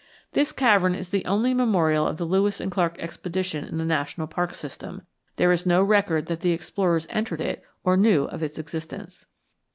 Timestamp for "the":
1.09-1.23, 2.17-2.25, 3.77-3.85, 6.39-6.53